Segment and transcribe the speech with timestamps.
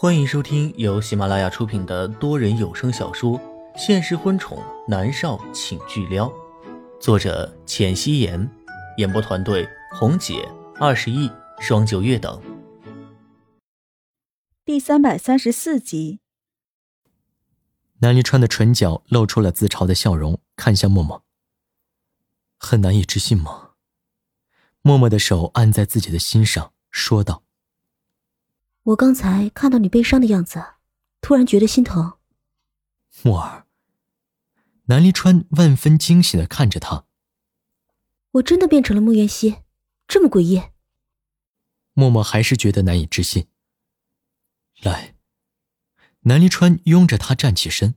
[0.00, 3.36] 欢迎收听由喜马拉雅出品的多人有声小说
[3.76, 6.28] 《现实婚宠男少请巨撩》，
[7.00, 8.48] 作者：浅汐颜，
[8.98, 10.48] 演播团队：红姐、
[10.78, 12.40] 二十亿、双九月等。
[14.64, 16.20] 第三百三十四集，
[17.98, 21.24] 南离川的唇角露出了自嘲的笑容，看向默默。
[22.56, 23.70] 很难以置信吗？
[24.80, 27.42] 默默的手按在自己的心上，说道。
[28.88, 30.64] 我刚才看到你悲伤的样子，
[31.20, 32.14] 突然觉得心疼。
[33.22, 33.66] 默儿，
[34.84, 37.04] 南离川万分惊喜的看着他。
[38.32, 39.56] 我真的变成了穆元熙，
[40.06, 40.62] 这么诡异。
[41.92, 43.48] 默默还是觉得难以置信。
[44.80, 45.16] 来，
[46.20, 47.96] 南离川拥着他站起身，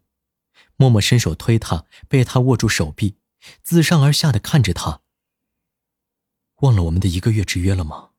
[0.75, 3.15] 默默伸手推他，被他握住手臂，
[3.63, 5.01] 自上而下的看着他。
[6.57, 8.10] 忘了我们的一个月之约了吗？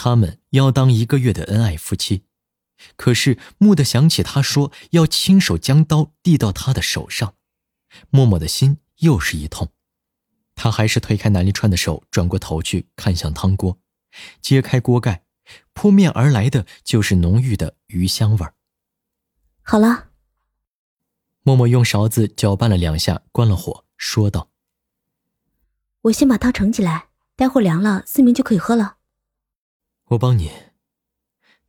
[0.00, 2.22] 他们要当一个月的恩爱夫妻，
[2.94, 7.34] 可是蓦地想起他说要亲手将刀递到他的手上，
[8.08, 9.72] 默默的心又是一痛。
[10.54, 13.80] 他还是推开南离川的手，转过头去看向汤锅，
[14.40, 15.24] 揭开锅盖，
[15.72, 18.54] 扑面而来的就是浓郁的鱼香味儿。
[19.62, 20.10] 好了，
[21.42, 24.50] 默默用勺子搅拌了两下，关了火，说道
[26.02, 28.97] ：“我先把汤盛起来，待会儿凉了，思明就可以喝了。”
[30.08, 30.50] 我帮你。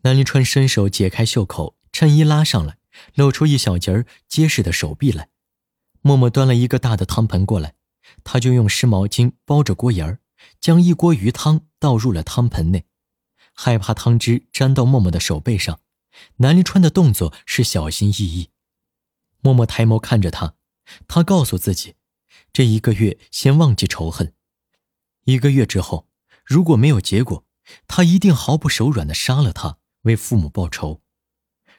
[0.02, 2.78] 南临川伸手解开袖口，衬衣拉上来，
[3.16, 5.30] 露出一小截儿结实的手臂来。
[6.02, 7.76] 默默端了一个大的汤盆过来，
[8.23, 10.20] 他就用湿毛巾包着锅沿儿，
[10.62, 12.86] 将一锅鱼汤倒入了汤盆内，
[13.54, 15.82] 害怕汤汁沾到默默的手背上，
[16.38, 18.52] 南临川的动作是小心翼翼。
[19.42, 20.56] 默默抬眸看着他，
[21.10, 21.95] 他告诉自己，
[22.54, 24.34] 这一个月先忘记仇恨，
[25.26, 26.08] 一个月之后，
[26.45, 27.45] 如果没有结果。
[27.88, 31.02] 他一定毫不手软的杀了他，为父母报仇。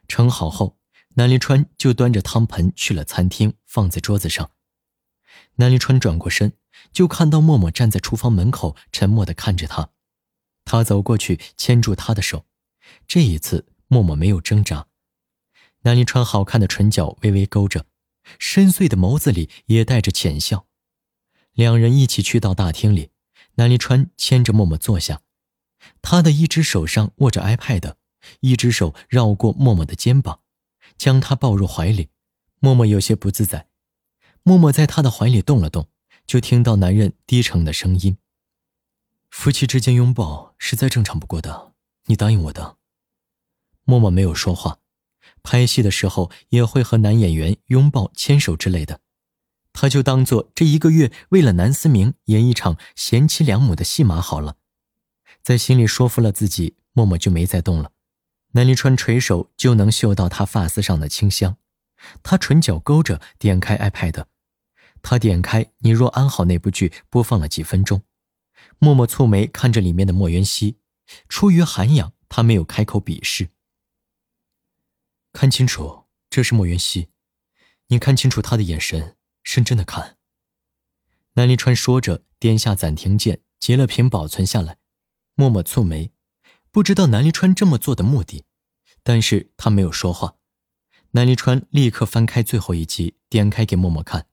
[0.08, 0.78] 盛好后，
[1.14, 4.50] 南离川就端着汤盆去了餐厅，放在桌子上。
[5.56, 6.53] 南离川转过身，
[6.92, 9.91] 就看到默默站在厨房门口，沉默的看着他。
[10.65, 12.47] 他走过去牵住他的手，
[13.06, 14.86] 这一次默默没有挣扎。
[15.82, 17.86] 南离川好看的唇角微微勾着，
[18.38, 20.66] 深邃的眸子里也带着浅笑。
[21.53, 23.10] 两人一起去到大厅里，
[23.54, 25.22] 南离川牵着默默坐下。
[26.02, 27.94] 他的一只手上握着 iPad，
[28.41, 30.41] 一只手绕过默默的肩膀，
[30.96, 32.08] 将他抱入怀里。
[32.58, 33.68] 默默有些不自在。
[34.42, 35.88] 默默在他的怀里动了动，
[36.26, 38.18] 就听到男人低沉的声音
[39.30, 41.72] ：“夫妻之间拥抱是再正常不过的，
[42.06, 42.76] 你答应我的。”
[43.84, 44.78] 默默没有说话。
[45.42, 49.00] 拍戏的时候也会和男演员拥抱、牵手之类的，
[49.72, 54.56] 他就当做这一个月为了南思明演一场贤妻良母的戏码好了。
[55.43, 57.93] 在心里说服了自己，默默就没再动了。
[58.53, 61.56] 南离川垂手就能嗅到他发丝上的清香，
[62.23, 64.25] 他唇角勾着，点开 iPad，
[65.03, 68.03] 他点开《你若安好》那部剧，播放了几分钟。
[68.78, 70.78] 默默蹙眉看着里面的莫元熙，
[71.28, 73.51] 出于涵养，他没有开口鄙视。
[75.33, 77.09] 看清楚，这是莫元熙，
[77.87, 80.17] 你看清楚他的眼神，认真的看。
[81.34, 84.79] 南离川说着，点下暂停键，截了屏保存下来。
[85.41, 86.12] 默默蹙眉，
[86.71, 88.45] 不知道南离川这么做的目的，
[89.03, 90.37] 但是他没有说话。
[91.12, 94.27] 南离川立刻翻开最后一集，点开给默默看。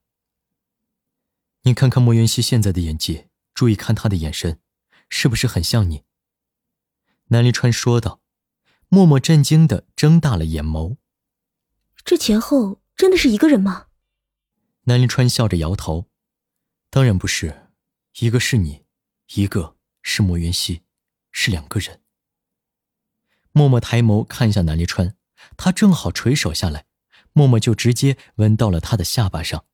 [1.62, 4.59] 你看看莫云熙现在的演技，注意看他的眼神，
[5.07, 6.03] 是不是很像你？
[7.28, 8.19] 南离川说道。
[8.89, 10.97] 默默震惊的睁大了眼眸。
[12.03, 13.88] 这前后真的是一个人吗？
[14.84, 16.09] 南离川笑着摇头，
[16.89, 17.69] 当然不是，
[18.19, 18.84] 一个是你，
[19.35, 20.81] 一个是莫云熙。
[21.47, 22.01] 是两个人。
[23.53, 25.15] 默默抬眸看向南离川，
[25.55, 26.85] 他正好垂手下来，
[27.31, 29.65] 默默就直接吻到了他的下巴上。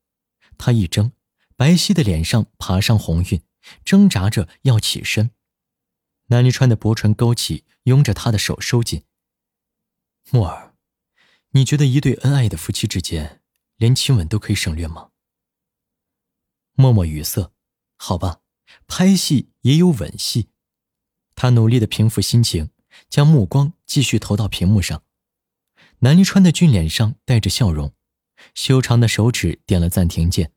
[0.60, 1.14] 他一怔，
[1.56, 3.42] 白皙的脸上爬上红晕，
[3.84, 5.32] 挣扎着要起身。
[6.28, 9.06] 南离川的薄唇勾起，拥着他的手收紧。
[10.30, 10.76] 默儿，
[11.50, 13.42] 你觉得一对恩爱的夫妻之间，
[13.78, 15.10] 连亲吻都可以省略吗？
[16.74, 17.52] 默默语塞，
[17.98, 18.42] 好吧，
[18.86, 20.52] 拍戏也有吻戏。
[21.36, 22.70] 他努力的平复心情，
[23.10, 25.04] 将目光继续投到屏幕上。
[26.00, 27.94] 南离川的俊脸上带着笑容，
[28.54, 30.52] 修长的手指点了暂停键，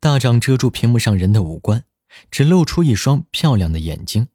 [0.00, 1.84] 大掌遮住屏幕上人的五官，
[2.30, 4.28] 只露出一双漂亮的眼睛。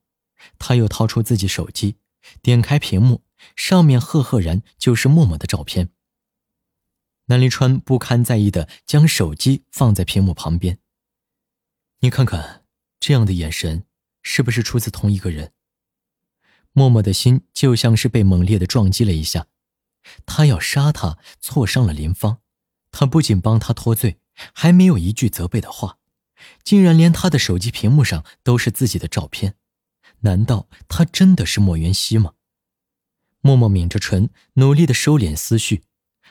[0.58, 1.98] 他又掏出自己手机，
[2.42, 3.24] 点开屏幕，
[3.56, 5.90] 上面赫赫然就是默默的照片。
[7.26, 10.80] 南离川不堪在意的将手机放在屏幕旁边。
[12.00, 12.66] 你看看，
[13.00, 13.86] 这样的眼神，
[14.24, 15.54] 是不是出自同一个人？
[16.74, 19.48] 默默的心就像是被猛烈的撞击了一下，
[20.26, 22.40] 他要杀他，挫伤了林芳，
[22.92, 24.20] 他不仅帮他脱罪，
[24.54, 25.98] 还没有一句责备的话，
[26.64, 29.56] 竟然连他的手机屏幕上都是自己的照片，
[30.22, 32.34] 难道他真的是莫元熙吗？
[33.42, 35.84] 默默抿着唇，努力的收敛思绪，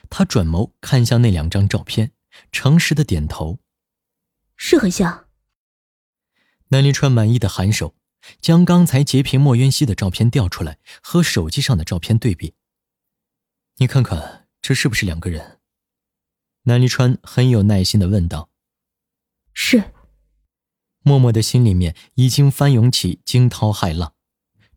[0.09, 2.13] 他转眸看向那两张照片，
[2.51, 3.59] 诚实的点头，
[4.55, 5.27] 是很像。
[6.69, 7.93] 南临川满意的颔首。
[8.39, 12.53] 将刚才截屏莫渊熙的照片调出来，和手机上的照片对比。
[13.77, 15.59] 你看看，这是不是两个人？
[16.63, 18.49] 南离川很有耐心的问道。
[19.53, 19.93] 是。
[21.03, 24.13] 默默的心里面已经翻涌起惊涛骇浪，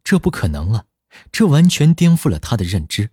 [0.03, 0.87] 这不可能啊！
[1.31, 3.11] 这完全颠覆了他的认知。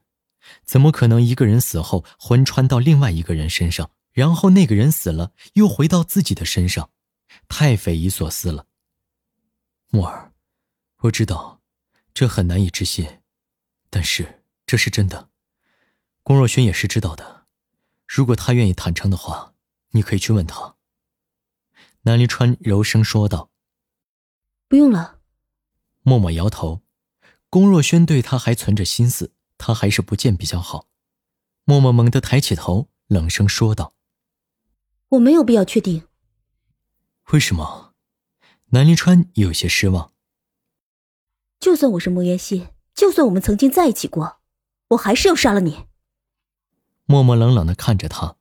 [0.63, 6.89] 怎么可能一个人死后魂穿到另外一个人身上，然后那个人死了又回到自己的身上？
[7.49, 8.67] 太匪夷所思了。
[9.93, 10.31] 木儿，
[10.99, 11.61] 我知道，
[12.13, 13.19] 这很难以置信，
[13.89, 15.29] 但是这是真的。
[16.23, 17.45] 龚若轩也是知道的，
[18.07, 19.53] 如果他愿意坦诚的话，
[19.89, 20.77] 你可以去问他。
[22.03, 23.51] 南离川柔声说道。
[24.69, 25.19] 不用了。
[26.03, 26.81] 默默摇头。
[27.49, 30.87] 龚若轩对他还存着心思，他还是不见比较好。
[31.65, 33.93] 默默猛地抬起头，冷声说道
[35.09, 36.07] ：“我没有必要确定。”
[37.33, 37.90] 为什么？
[38.73, 40.13] 南离川有些失望。
[41.59, 44.39] 就算我是莫言熙，就算我们曾经在一起过，
[44.91, 45.87] 我还是要杀了你。
[47.03, 48.37] 默默冷冷的看着他。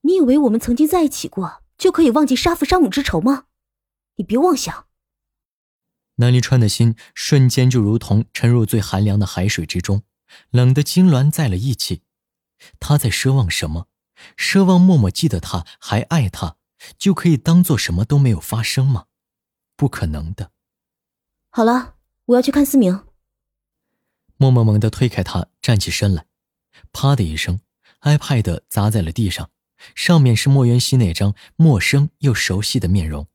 [0.00, 3.44] 你以为我们曾经在一起过，就可以忘记杀父杀母之仇吗？
[4.16, 4.86] 你别妄想。
[6.16, 10.04] 南离川的心瞬间就如同沉入最寒凉的海水之中，
[10.48, 12.00] 冷得痉挛在了一起。
[12.80, 13.88] 他在奢望什么？
[14.38, 16.56] 奢望默默记得他，还爱他。
[16.98, 19.06] 就可以当做什么都没有发生吗？
[19.76, 20.52] 不可能的。
[21.50, 21.96] 好了，
[22.26, 23.04] 我要去看思明。
[24.36, 26.26] 默默猛地推开他，站起身来，
[26.92, 27.60] 啪的一声
[28.00, 29.50] ，iPad 砸在了地上，
[29.94, 33.28] 上面是莫元熙那张陌生又熟悉的面容。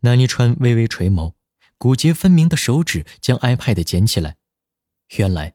[0.00, 1.34] 南离川微微垂眸，
[1.78, 4.36] 骨节分明的手指将 iPad 捡起来。
[5.16, 5.54] 原来，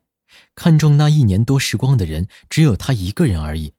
[0.56, 3.74] 看中那一年多时光的人只有他一个人而已。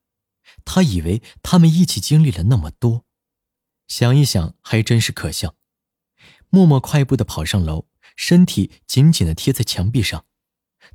[0.65, 3.05] 他以为他们一起经历了那么多，
[3.89, 5.57] 想一想还真是可笑。
[6.49, 7.87] 默默快步的跑上楼，
[8.17, 10.27] 身体紧紧的贴在墙壁上。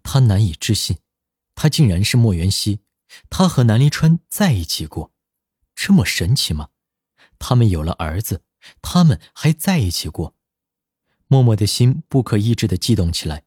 [0.03, 0.97] 他难以置信，
[1.55, 2.81] 他竟然是莫元熙，
[3.29, 5.13] 他和南离川在一起过，
[5.73, 6.69] 这么神奇吗？
[7.39, 8.43] 他们有了儿子，
[8.81, 10.35] 他们还在一起过。
[11.27, 13.43] 默默的心不可抑制的悸动起来，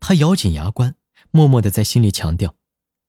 [0.00, 0.96] 他咬紧牙关，
[1.30, 2.56] 默默的在心里强调。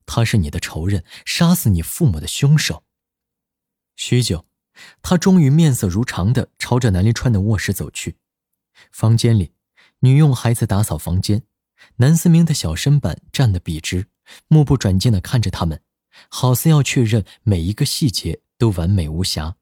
[0.06, 2.84] 他是你的仇人，杀死你父母的凶手。
[3.96, 4.46] 许久，
[5.02, 8.18] 他终于面色如常的朝着南离川的卧室走去。
[8.92, 9.54] 房间里，
[10.00, 11.44] 女佣还在打扫房间，
[11.98, 14.08] 南思明的小身板站得笔直，
[14.48, 15.82] 目不转睛的看着他们，
[16.30, 19.56] 好似要确认每一个细节都完美无瑕。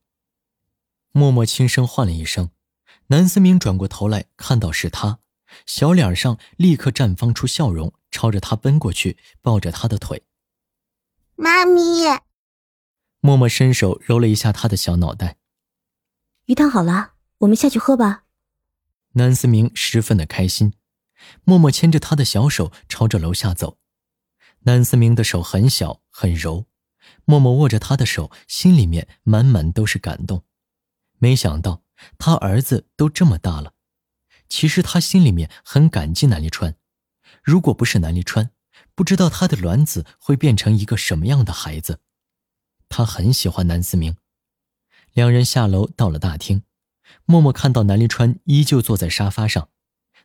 [1.11, 2.49] 默默轻声唤了一声，
[3.07, 5.19] 南思明转过头来看到是他，
[5.67, 10.23] 小脸上立刻绽放出笑容，朝着他奔过去，抱着他的腿。
[11.35, 12.21] 妈咪，
[13.19, 15.37] 默默伸手揉了一下他的小脑袋。
[16.45, 18.25] 鱼汤好了，我们下去喝吧。
[19.13, 20.73] 南思明十分的开心，
[21.43, 23.79] 默默牵着他的小手朝着楼下走。
[24.61, 26.67] 南思明的手很小很柔，
[27.25, 30.43] 默默握着他的手，心里面满满都是感动。
[31.17, 31.83] 没想到
[32.17, 33.73] 他儿子都这么大了，
[34.47, 36.75] 其实他心里面很感激南立川，
[37.41, 38.51] 如果不是南立川。
[38.95, 41.99] 不知道他的卵子会变成一个什么样的孩子，
[42.89, 44.15] 他很喜欢南思明。
[45.13, 46.63] 两人下楼到了大厅，
[47.25, 49.69] 默默看到南离川依旧坐在沙发上，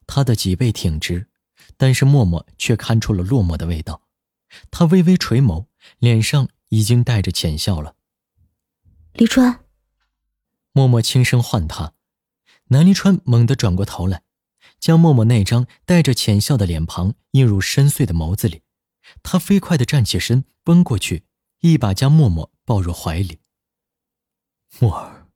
[0.07, 1.29] 他的脊背挺直，
[1.77, 4.03] 但是默默却看出了落寞的味道。
[4.71, 5.67] 他微微垂眸，
[5.99, 7.97] 脸上已经带着浅笑了。
[9.13, 9.65] 离川，
[10.73, 11.93] 默默轻声唤他，
[12.69, 14.23] 南离川猛地转过头来。
[14.81, 18.63] 将默默那张带着浅笑的脸庞映入深邃的眸子里，
[19.23, 21.25] 他飞快地站起身，奔过去，
[21.61, 23.41] 一把将默默抱入怀里。
[24.79, 25.27] 默儿，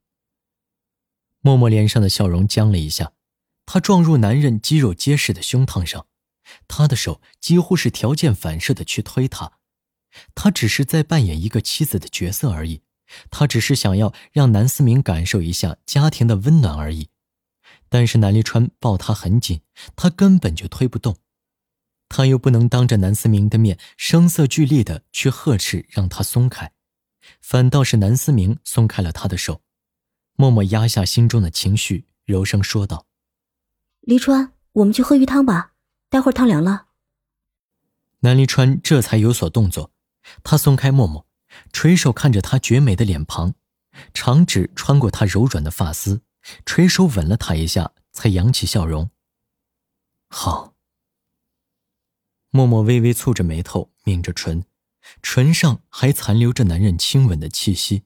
[1.41, 3.13] 默默脸上的笑容僵了一下，
[3.67, 6.07] 他撞入男人肌肉结实的胸膛上，
[6.69, 9.59] 他的手几乎是条件反射的去推他，
[10.35, 12.83] 他只是在扮演一个妻子的角色而已，
[13.31, 17.09] 他只是想要让南思明感受一下家庭的温暖而已。
[17.93, 19.61] 但是南立川抱他很紧，
[19.95, 21.19] 他根本就推不动，
[22.09, 26.73] 他又不能当着南思明的面声色俱厉的去呵斥让他松开，
[27.43, 29.61] 反倒是南思明松开了他的手，
[30.37, 33.05] 默默压下心中的情绪，柔声说道
[34.01, 35.75] ：“黎川，我们去喝鱼汤吧，
[36.09, 36.87] 待会儿汤凉了。
[38.21, 39.93] 南黎川这才有所动作，
[40.43, 41.27] 他松开默默，
[41.75, 43.53] 垂手看着她绝美的脸庞，
[44.15, 46.23] 长指穿过她柔软的发丝，
[46.65, 49.11] 垂手吻了他一下，才扬起笑容。
[50.29, 50.75] 好。
[52.51, 54.67] 默默微微蹙着眉头，抿着唇，
[55.23, 58.05] 唇上还残留着男人亲吻的气息，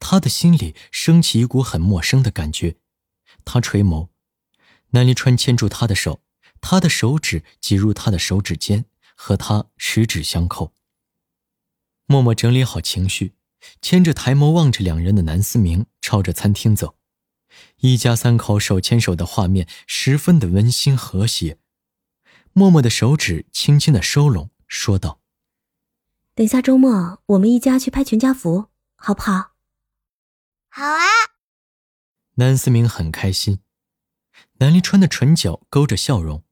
[0.00, 2.76] 他的心里升起一股很陌生的感觉。
[3.44, 4.08] 他垂眸，
[4.90, 6.20] 南离川牵住他的手，
[6.60, 10.74] 他的手指挤入他的手指间，和他十指相扣。
[12.06, 13.36] 默默整理好情绪，
[13.80, 16.97] 牵着抬眸望着两人的南思明，朝着餐厅走。
[17.78, 21.58] 一家三口手牵手的画面十分的温馨和谐。
[22.52, 25.20] 默默的手指轻轻的收拢，说道
[26.34, 29.52] ：“等下周末我们一家去拍全家福，好不好
[30.68, 31.04] ？”“好啊。”
[32.36, 33.60] 南思明很开心。
[34.58, 36.44] 南离川的唇角勾着笑容，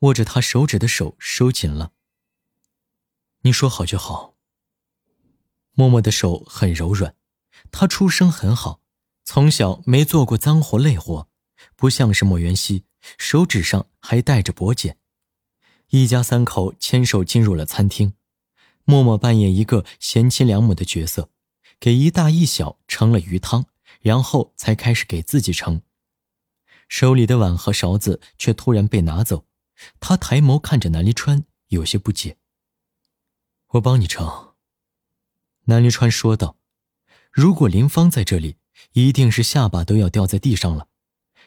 [0.00, 1.92] 握着他手指的手收紧了。
[3.42, 4.34] “你说好就好。”
[5.76, 7.16] 默默的手很柔软，
[7.72, 8.80] 他出生很好，
[9.24, 11.28] 从小没做过脏活累活，
[11.76, 12.84] 不像是莫元熙，
[13.16, 14.98] 手指上还带着薄茧。
[15.88, 18.14] 一家三口牵手进入了餐厅，
[18.84, 21.30] 默默扮演一个贤妻良母的角色，
[21.80, 23.64] 给一大一小盛了鱼汤，
[24.00, 25.80] 然后才开始给自己盛。
[26.88, 29.46] 手里的碗和勺子却突然被拿走，
[30.00, 32.36] 他抬眸看着南离川，有些不解。
[33.68, 34.54] 我帮你盛。
[35.64, 36.58] 南离川说道
[37.32, 38.56] ：“如果林芳在这里，
[38.92, 40.88] 一定是下巴都要掉在地上了。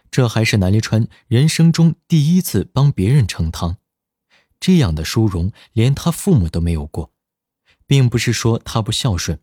[0.10, 3.78] 这还是南离川人生中第一次帮别人盛汤。”
[4.60, 7.14] 这样的殊荣，连他父母都没有过，
[7.86, 9.40] 并不是说他不孝顺，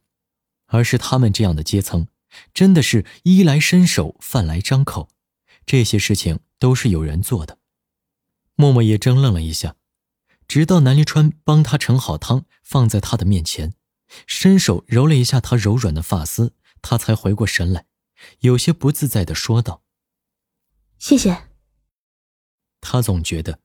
[0.66, 2.08] 而是他们这样的阶层，
[2.52, 5.08] 真的是衣来伸手，饭来张口，
[5.64, 7.58] 这些事情都是有人做的。
[8.56, 9.76] 默默也怔愣了一下，
[10.48, 13.74] 直到南离川帮他盛好汤，放在他的面前，
[14.26, 17.86] 伸手揉了一下他柔软的发丝，他才回过神来，
[18.40, 19.82] 有些不自在的说道
[21.00, 21.48] ：“谢谢。”
[22.80, 23.60] 他总觉得。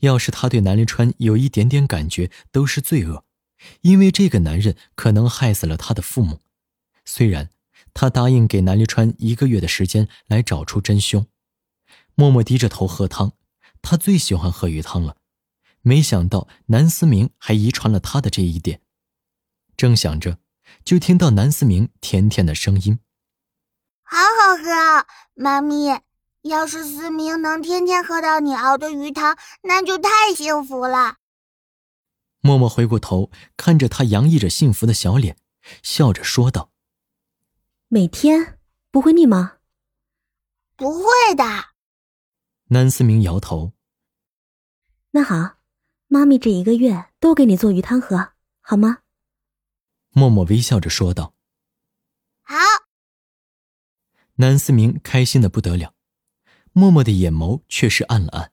[0.00, 3.24] 要是他对南临川有一点点感觉，都是罪恶，
[3.82, 6.40] 因为这个男人可能害死了他的父母。
[7.04, 7.50] 虽然
[7.94, 11.26] 他答应给南临川一个月的时间来找出真凶，
[12.14, 13.32] 默默低着头喝汤，
[13.80, 15.16] 他最喜欢喝鱼汤了。
[15.80, 18.82] 没想到南思明还遗传了他的这一点。
[19.76, 20.38] 正想着，
[20.82, 22.98] 就听到南思明甜甜的声音
[24.02, 26.00] ：“好好喝，妈咪。”
[26.44, 31.16] 要是思明能天天喝到你熬的鱼汤，那就太幸福了。
[32.40, 35.38] 默默回过头，看着他洋溢着幸福的小脸，
[35.82, 36.70] 笑着说道
[37.88, 38.58] ：“每天
[38.90, 39.54] 不会腻吗
[40.76, 41.44] ？”“不会的。”
[42.68, 43.72] 南思明摇头。
[45.12, 45.56] “那好，
[46.08, 48.98] 妈咪这一个月都给你做鱼汤喝，好吗？”
[50.14, 51.34] 默默微笑着说道。
[52.42, 52.56] “好。”
[54.36, 55.94] 南思明开心的不得了。
[56.72, 58.52] 默默的眼眸却是暗了暗。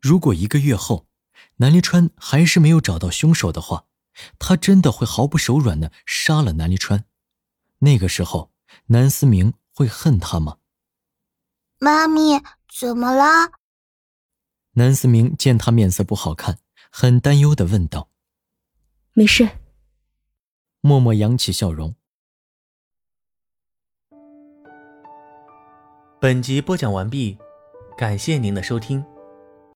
[0.00, 1.08] 如果一个月后，
[1.56, 3.86] 南离川还是没有找到凶手的话，
[4.38, 7.04] 他真的会毫不手软的杀了南离川。
[7.78, 8.52] 那个时候，
[8.86, 10.58] 南思明会恨他吗？
[11.78, 13.52] 妈咪，怎么了？
[14.72, 16.60] 南思明见他面色不好看，
[16.92, 18.10] 很担忧的问道
[19.14, 19.48] ：“没事。”
[20.82, 21.94] 默默扬起笑容。
[26.20, 27.38] 本集播讲完毕，
[27.96, 29.04] 感谢您的收听。